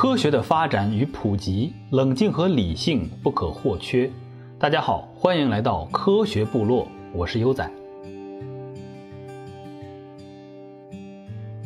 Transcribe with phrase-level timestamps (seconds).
[0.00, 4.08] 科学的发展与普及，冷静和理性不可或缺。
[4.56, 7.68] 大家好，欢迎来到科学部落，我是优仔。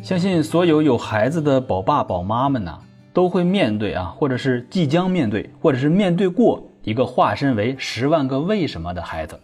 [0.02, 2.78] 相信所有有孩子的宝爸宝妈们呐，
[3.12, 9.38] 都会面对啊，或者是即将面对，或者是面对过一个化身为十万个为什么的孩子。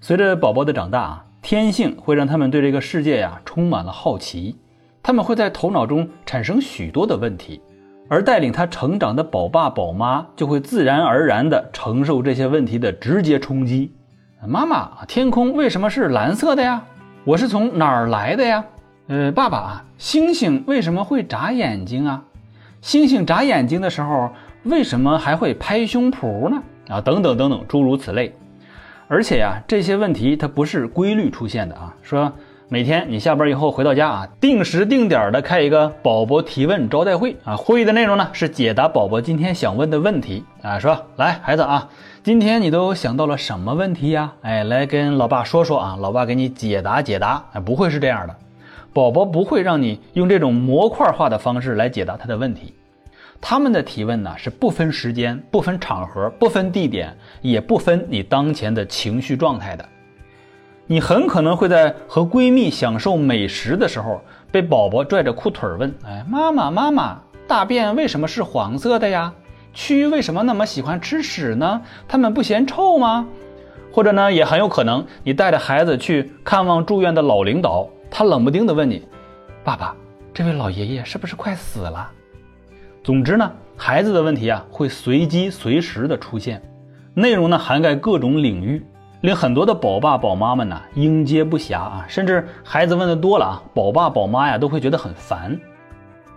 [0.00, 4.56] 随着宝宝的长大啊，天性会让他们对这个世界呀充满了好奇，
[5.02, 7.60] 他们会在头脑中产生许多的问题。
[8.08, 13.92] 而带领他成长的宝爸宝妈就会自然而然地承受这些问题的直接冲击。
[14.46, 16.82] 妈妈，天空为什么是蓝色的呀？
[17.24, 18.64] 我是从哪儿来的呀？
[19.08, 22.22] 呃，爸爸，星星为什么会眨眼睛啊？
[22.80, 24.30] 星星眨眼睛的时候，
[24.62, 26.62] 为什么还会拍胸脯呢？
[26.88, 28.34] 啊，等等等等，诸如此类。
[29.06, 32.32] 而且呀，这些问题它不是规律出现的啊，说。
[32.70, 37.56] 每天你下班以后回到家啊，定时定点的开一个宝宝提问招待会啊。
[37.56, 40.78] 会议的内容呢是解答宝宝今天想问的问题啊。
[40.78, 41.88] 说来孩子啊，
[42.22, 44.34] 今天你都想到了什么问题呀？
[44.42, 47.42] 哎，来跟老爸说说啊，老爸给你解答解答。
[47.54, 48.36] 哎，不会是这样的，
[48.92, 52.74] 宝宝不会让你用这种模块化的方式来解答他的问题。
[53.40, 59.88] 他们的提问呢是不分时间、不分场合、不分地点，也不分你当前的情绪状态的。
[60.90, 69.30] 你很可能会在和闺蜜享受美食的时候，被宝宝拽着裤腿问：“哎，妈妈，妈妈，大便为什么是黄色的呀？
[69.74, 71.82] 蛆为什么那么喜欢吃屎呢？
[72.08, 73.28] 它们不嫌臭吗？”
[73.92, 79.06] 或者呢，也很有可能你带着孩子去看望住院的老领导，他冷不丁地问你
[79.62, 79.94] ：“爸爸，
[80.32, 82.10] 这位老爷爷是不是快死了？”
[83.04, 86.62] 总之呢，孩子的问题啊，会随机随时的出现，
[87.12, 88.82] 内容呢涵盖各种领域。
[89.20, 95.58] 令很多的宝爸宝妈们呢应接不暇啊，甚至孩子问的多了啊，宝爸宝妈呀都会觉得很烦。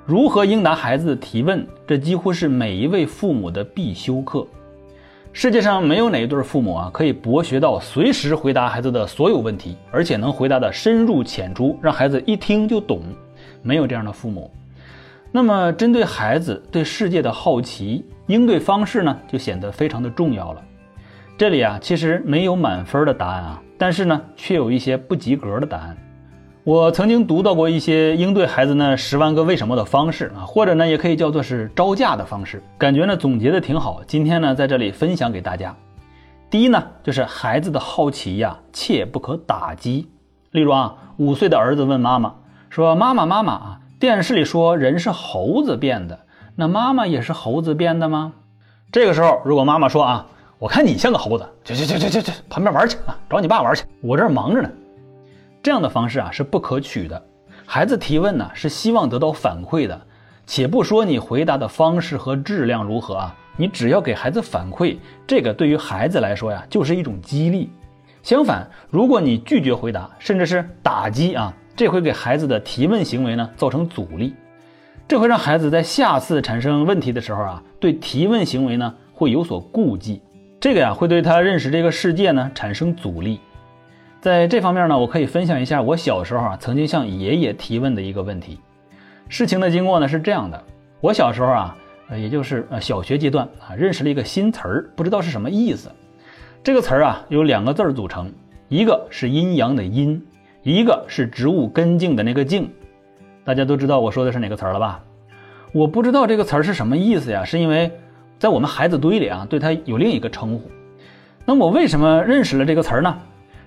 [0.06, 4.46] 如何应答孩子的提问，这几乎是每一位父母的必修课。
[5.32, 13.02] 世界上没有哪一对父母啊可以博学到随时回答孩子的所有问题，而且能回答的深入浅出，让孩子一听就懂。
[13.62, 14.50] 没有这样的父母。
[15.32, 20.62] 那么，针对孩子对世界的好奇，应对方式呢就显得非常的重要了。
[21.42, 25.98] 这里啊，其实没有满分的答案啊，但是呢，却有一些不及格的答案。
[26.64, 34.04] 我曾经读到过一些应对孩子那十万个为什么的方式啊，或者呢，也可以叫做是招架的方式，感觉呢总结的挺好。
[34.06, 35.76] 今天呢，在这里分享给大家。
[36.52, 40.12] 第一呢，就是孩子的好奇呀，切不可打击。
[40.52, 42.36] 例如啊，五岁的儿子问妈妈
[42.70, 46.20] 说：“妈妈，妈妈啊，电视里说人是猴子变的，
[46.56, 48.34] 那妈妈也是猴子变的吗？”
[48.94, 50.28] 这个时候，如果妈妈说啊。
[50.62, 54.70] 我看你像个猴子，去去去去去去旁边玩去啊，找你爸玩去，我这儿忙着呢。
[55.64, 57.20] 这样的方式啊是不可取的。
[57.66, 60.00] 孩子提问呢是希望得到反馈的，
[60.46, 67.72] 且不说你回答的方式和质量如何啊，你只要给孩子反馈，这个对于孩子来说呀就是一种激励。
[68.22, 74.36] 相反，如果你拒绝回答，甚至是打击啊，这会给孩子的提问行为呢造成阻力，
[75.08, 80.22] 这会让孩子在下次产生问题的时候啊，对提问行为呢会有所顾忌。
[80.62, 83.40] 这个呀，会对他认识这个世界呢产生阻力。
[84.20, 88.60] 在这方面呢，我可以分享一下我小时候啊曾经向爷爷提问的一个问题。
[89.28, 90.64] 事情的经过呢是这样的：
[91.00, 91.76] 我小时候啊，
[92.10, 95.90] 呃，也就是呃小学阶段啊，认识了一个新词儿，不知道是什么意思。
[96.64, 98.32] 这个词儿啊由两个字儿组成，
[98.70, 100.24] 一个是阴阳的阴，
[100.62, 102.72] 一个是植物根茎的那个茎。
[103.44, 105.04] 大家都知道我说的是哪个词儿了吧？
[105.74, 107.92] 我不知道这个词儿是什么意思呀，是因为。
[108.42, 110.64] 在我们孩子堆里啊，对他有另一个称呼。
[111.46, 113.16] 那我为什么认识了这个词儿呢？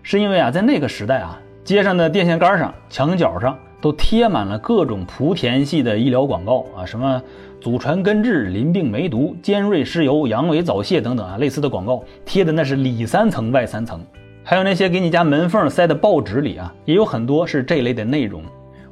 [0.02, 7.22] 是因为啊，在那个时代啊，街上的电线杆上、墙角上都贴满了各种莆田系的医疗广告啊，什么
[7.60, 14.04] 祖传根治、淋病梅毒、尖锐湿疣、阳痿早泄等等啊，类似的广告贴的那是里三层外三层。
[14.42, 18.42] 还有那些给你家门缝塞的报纸里啊，也有很多是这类的内容。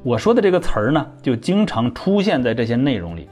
[0.05, 3.29] 我说的这个词儿呢，就经常出现在这些内容里。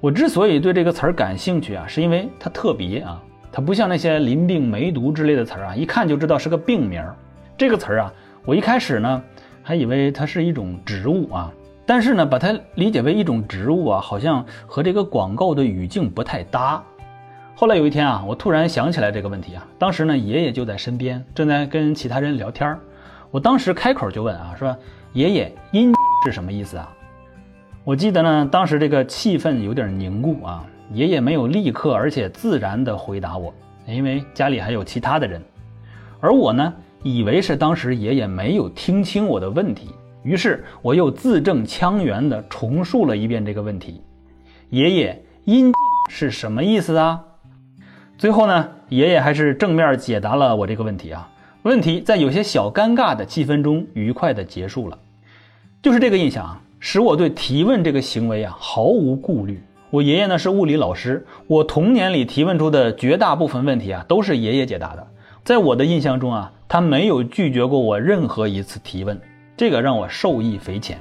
[0.00, 7.16] 我之所以对这个词儿感兴趣啊，是因为它特别啊，它不像那些淋病、梅毒之类的词儿啊，一看就知道是个病名儿。
[7.56, 8.12] 这个词儿啊，
[8.44, 9.20] 我一开始呢
[9.60, 11.52] 还以为它是一种植物啊，
[11.84, 16.80] 但是呢，把它理解为一种植物啊，好像和这个广告的语境不太搭。
[17.56, 22.78] 后来有一天啊，我突然想起来这个问题啊，当时呢，爷爷就在身边，正在跟其他人聊天儿。
[23.32, 24.76] 我当时开口就问啊，说
[25.12, 25.92] ：“爷爷，阴
[26.24, 26.88] 是什么意思啊？”
[27.88, 30.62] 我记得呢，当时这个气氛有点凝固啊，
[30.92, 33.50] 爷爷没有立刻而且自然地回答我，
[33.86, 35.40] 因为家里还有其他的人，
[36.20, 36.70] 而我呢，
[37.02, 39.88] 以为是当时爷爷没有听清我的问题，
[40.22, 44.02] 于是我又字正腔圆地重述了一遍这个问题。
[44.68, 45.72] 爷爷，阴
[46.10, 47.24] 是什么意思啊？”
[48.18, 51.26] 最后呢，爷爷还是正面解答了我这个问题啊。
[51.62, 54.98] 问题在有些小尴尬的气氛中愉快的结束了。
[55.80, 59.62] 就是这个印象啊，使我对提问这个行为啊毫无顾虑。
[59.90, 65.06] 我爷爷呢是物理老师，我童年里提问出的绝大部分问题啊都是爷爷解答的。
[65.44, 69.18] 在我的印象中啊，他没有拒绝过我任何一次提问，
[69.56, 70.98] 这个让我受益匪浅。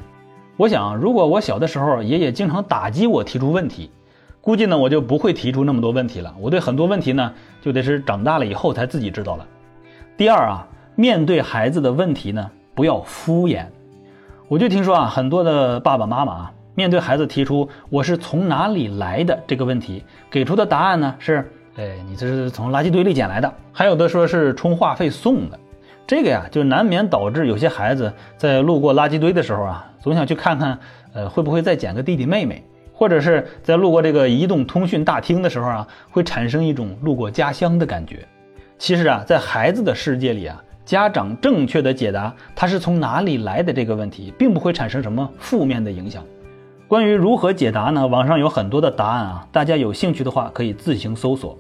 [0.56, 3.92] 我想，如果我小的时候爷爷经常打击我提出问题，
[4.40, 6.34] 估计呢我就不会提出那么多问题了。
[6.40, 9.46] 我对很多问题呢就得是长大了以后才自己知道了。
[10.16, 10.66] 第二啊，
[10.96, 13.66] 面对孩子的问题呢，不要敷衍。
[14.50, 16.54] 我就听说啊，很多的爸爸妈妈啊。
[16.74, 23.54] 面对孩子提出“我是从哪里来的”这个问题，给出的答案呢是：哎，你这是从垃圾堆里捡来的。
[23.74, 25.60] 还有的说是充话费送的，
[26.06, 30.80] 这个呀，就难免导致有些孩子在路过垃圾堆的时候啊，总想去看看，
[31.14, 38.26] 呃，会不会再捡个弟弟妹妹，或者是在路过这个移动通讯大厅的时候啊，会产生一种路过家乡的感觉。
[38.78, 46.24] 其实啊，在孩子的世界里啊，家长正确的解答他是从哪里来的这个问题，并不会产生什么负面的影响。
[46.88, 48.08] 关于如何解答呢？
[48.08, 51.58] 网上有很多的答案啊，大家有兴趣的话可以自行搜索。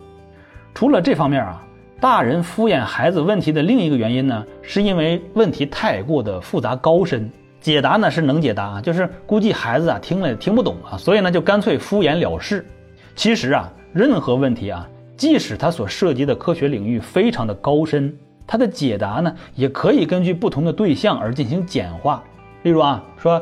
[0.73, 1.61] 除了这方面啊，
[1.99, 12.65] 大人敷衍孩子问题的另一个原因呢，是因为问题太过的复杂高深，解答呢是能解答，就是估计孩子啊听了也听不懂啊，所以呢就干脆敷衍了事。
[13.13, 14.87] 其实啊，任何问题啊，
[15.17, 22.23] 即使它所涉及的科学领域非常的高深，它的解答呢也可以根据不同的对象而进行简化。
[22.63, 23.39] 例如啊，说。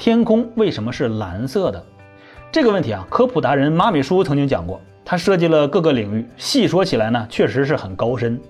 [0.00, 1.84] 天空为什么是蓝色的？
[2.52, 8.40] 这个问题啊，科普达人马美叔曾经讲过，他涉及了各个领域，细说起来呢，确实是很高深。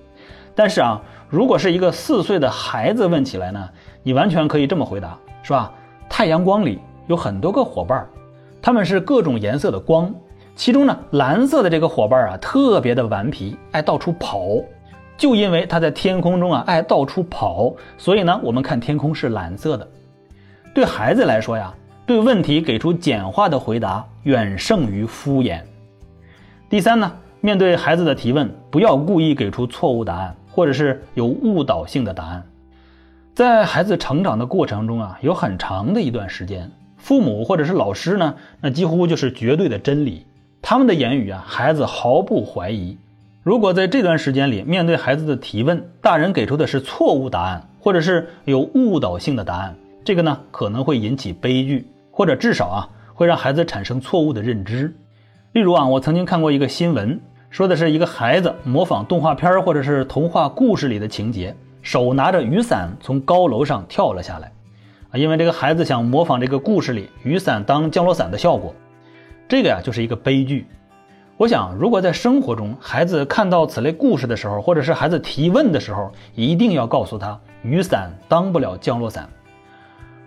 [0.54, 1.00] 但是啊，
[1.30, 3.66] 如果是一个四岁的孩子问起来呢，
[4.02, 5.72] 你完全可以这么回答，是吧？
[6.06, 8.06] 太阳光里有很多个伙伴，
[8.60, 10.14] 他们是各种颜色的光，
[10.54, 14.40] 其中呢，蓝色的这个伙伴啊，特别的顽皮，爱到处跑。
[15.18, 19.86] 就因为他在天空中啊，爱到处跑，所以呢，我们看天空是蓝色的。
[20.72, 21.74] 对孩子来说呀，
[22.06, 25.60] 对问题给出简化的回答远胜于敷衍。
[26.70, 32.46] 第三呢，面对孩子的提问，不要故意给出错误答案，或者是有误导性的答案。
[33.34, 40.24] 在孩子成长的过程中啊，有很长的一段时间，父母或者是老师呢，那几乎就是绝对的真理。
[40.62, 42.96] 他们的言语啊，孩子毫不怀疑。
[43.42, 49.74] 如果在这段时间里，面对孩子的提问，大人给出的是错误答案，或者是有误导性的答案。
[50.04, 54.94] 这个呢可能会引起悲剧，或者至少啊会让孩子产生错误的认知。
[55.52, 57.18] 例如啊，我曾经看过一个新闻，
[57.48, 64.52] 说的是一个孩子模仿动画片或者是童话故事里的情节，手拿着雨伞从高楼上跳了下来。
[65.10, 68.74] 啊，因为这个孩子想模仿这个故事里雨伞当降落伞的效果，
[69.48, 70.66] 这个呀就是一个悲剧。
[71.38, 79.28] 我想，如果在生活中孩子看到此类故事的时候，或者是孩子提问的时候，一定要告诉他雨伞当不了降落伞。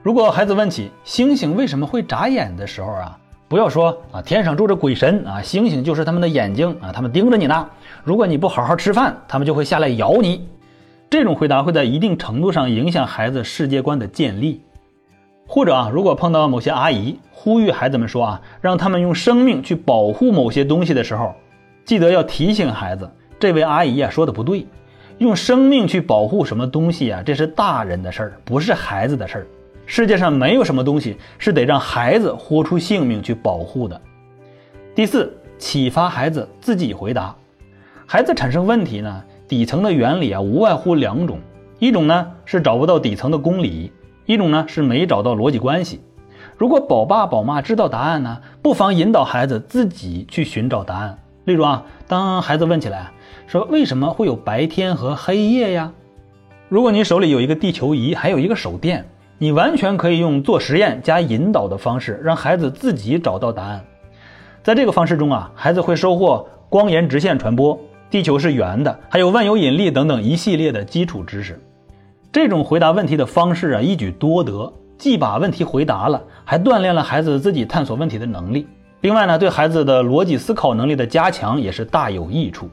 [0.01, 3.19] 如果孩子问起星星为什么会眨眼的时候啊，
[3.49, 7.69] 不要说啊天上住着鬼神啊，星星就是他们的眼睛啊，他们盯着你呢。
[8.05, 10.47] 如果你不好好吃饭，他们就会下来咬你。
[11.09, 14.61] 这种回答会在一定程度上影响孩子世界观的建立。
[15.53, 21.35] 或者啊，如果碰到某些阿姨呼吁孩子们说啊，让他们用生命去保护某些东西的时候，
[21.83, 24.65] 记得要提醒孩子，这位阿姨啊说的不对，
[25.17, 29.47] 用生命去保护什么东西啊，这是大人的事儿，不是孩子的事儿。
[29.85, 34.01] 世界上没有什么东西是得让孩子豁出性命去保护的。
[34.95, 37.35] 第四，启发孩子自己回答。
[38.05, 41.39] 孩子产生问题呢，底层的原理啊，无外乎两种：
[41.77, 43.91] 一种呢是找不到底层的公理，
[44.31, 45.99] 一种呢是没找到逻辑关系。
[46.57, 51.19] 如果宝爸宝妈知道答案呢，不妨引导孩子自己去寻找答案。
[51.43, 53.11] 例如啊，当孩子问起来
[53.45, 55.91] 说为什么会有白天和黑夜呀？
[56.69, 59.05] 如果你手里有一个地球仪，还有一个手电。
[59.37, 63.83] 你完全可以用做实验加引导的方式，让孩子自己找到答案。
[64.63, 67.77] 在这个方式中啊，孩子会收获光沿直线传播、
[68.11, 71.59] 地球是圆的，还有万有引力等等一系列的基础知识。
[72.31, 78.65] 这种回答问题的方式啊，一举多得，既把问题回答了，还锻炼了孩子自己探索问题的能力。
[79.01, 82.69] 另外呢，对孩子的逻辑思考能力的加强也是大有益处。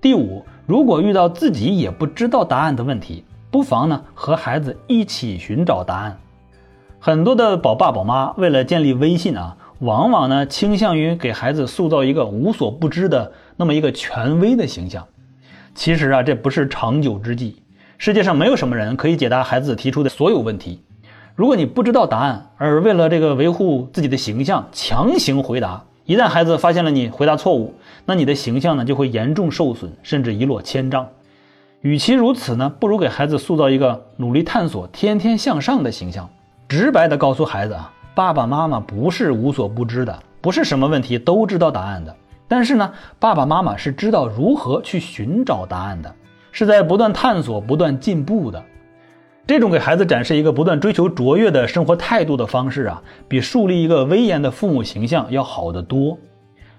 [0.00, 6.18] 第五，如果遇到自己也不知道答案的问题，不妨呢和孩子一起寻找答案。
[6.98, 15.06] 很多的宝爸宝妈为了建立威信啊，往往呢倾向于给孩子塑造一个无所不知的那么一个权威的形象。
[15.76, 17.62] 其实啊，这不是长久之计。
[17.98, 20.82] 世界上没有什么人可以解答孩子提出的所有问题。
[21.34, 27.74] 如果你不知道答案，而为了这个维护自己的形象，强行回答，一旦孩子发现了你回答错误，
[28.06, 31.08] 那你的形象呢就会严重受损，甚至一落千丈。
[31.80, 36.30] 与其如此呢，不如给孩子塑造一个努力探索、天天向上的形象，
[36.68, 42.14] 直白的告诉孩子啊，爸爸妈妈不是无所不知的，不是什么问题都知道答案的。
[42.46, 46.14] 但是呢，爸爸妈妈是知道如何去寻找答案的，
[46.54, 48.62] 是在不断探索、不断进步的。
[49.44, 56.16] 这种给孩子展示一个不断追求卓越的生活态度的方式啊，比树立一个威严的父母形象要好得多。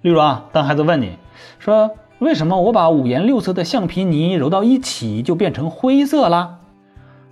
[0.02, 1.18] 例如啊，当孩子问你
[1.60, 6.60] 说：“为什么我把五颜六色的橡皮泥揉到一起就变成灰色啦？”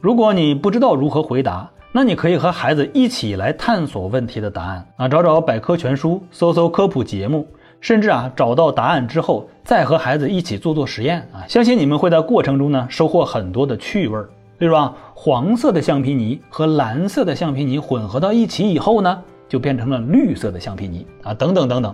[0.01, 7.47] 如果你不知道如何回答，那你可以和孩子一起来探索问题的答案啊，找找百科全书，搜搜科普节目，
[7.83, 14.29] 甚至啊找到答案之后再和孩子一起做做实验啊，相信你们会在过程中呢收获很多的趣味儿。
[14.59, 21.93] 例如啊，黄色的橡皮泥和蓝色的橡皮泥混合到一起以后呢，就变成了绿色的橡皮泥啊，等等等等。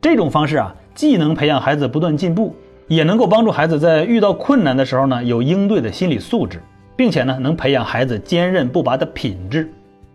[0.00, 2.56] 这种方式啊，既能培养孩子不断进步，
[2.88, 6.62] 也能够帮助孩子在遇到困难的时候呢，有应对的心理素质，
[6.96, 9.70] 并且呢，能培养孩子坚韧不拔的品质。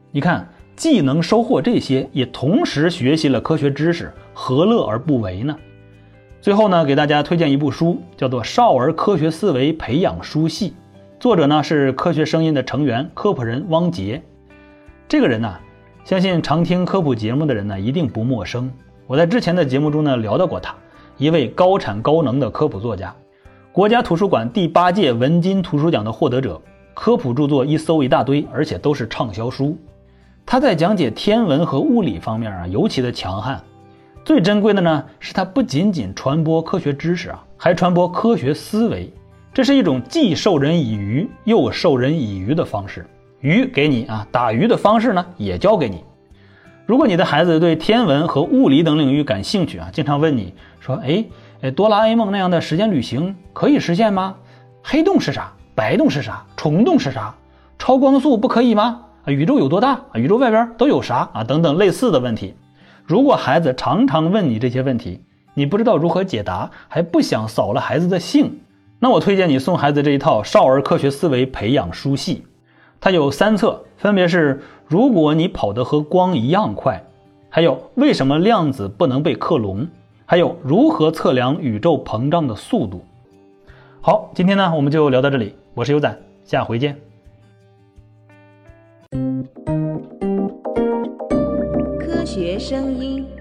[0.10, 0.50] 你看，
[0.82, 5.56] 既能收获这些，也同时学习了科学知识，何乐而不为呢？
[6.42, 10.70] 最后呢，给大家推荐一部书，叫做《少儿科学思维培养书系》。
[11.20, 14.24] 作者呢是科学声音的成员科普人汪杰，
[15.08, 15.56] 这个人呢，
[16.04, 18.68] 相信常听科普节目的人呢一定不陌生。
[19.06, 20.74] 我在之前的节目中呢聊到过他，
[21.18, 23.16] 一位高产高能的科普作家，
[23.72, 26.60] 国家图书馆第八届文津图书奖的获得者，
[26.96, 29.78] 科普著作一搜一大堆，而且都是畅销书。
[30.45, 33.62] 他在讲解天文和物理方面啊尤其的强悍。
[34.24, 39.12] 最珍贵的呢是他不仅仅传播科学知识啊，还传播科学思维。
[39.53, 43.05] 这是一种既授人以鱼又授人以渔的方式，
[43.39, 46.03] 鱼给你啊，打鱼的方式呢也教给你。
[46.86, 51.25] 如果你的孩子对天文和物理等领域感兴趣啊，经常问你说：“哎，
[51.62, 54.36] 哎，哆啦 A 梦那样的时间旅行可以实现吗？
[54.83, 55.53] 黑洞是啥？
[55.74, 56.45] 白洞是啥？
[56.55, 57.33] 虫洞是啥？
[57.79, 59.01] 超光速不可以吗？
[59.24, 59.92] 啊，宇宙有多大？
[59.92, 61.30] 啊，宇宙外边都有啥？
[61.34, 62.56] 啊，等等类似的问题。
[63.06, 65.22] 如果孩子常常问你这些问题，
[65.54, 68.60] 你不知道如何解答，还不想扫了孩子的兴。
[69.00, 72.46] 那我推荐你送孩子这一套少儿科学思维培养书系，
[73.00, 77.04] 它有三册，分别是：如果你跑得和光一样快，
[77.50, 79.88] 还有为什么量子不能被克隆，
[80.25, 83.04] 还有如何测量宇宙膨胀的速度。
[84.01, 87.11] 好，今天呢我们就聊到这里，我是优仔，下回见。
[92.34, 93.40] 学声音。